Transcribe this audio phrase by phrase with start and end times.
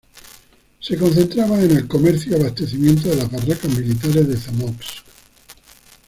[0.79, 5.03] Se concentraban en el comercio y abastecimiento de las barracas militares de Zamość.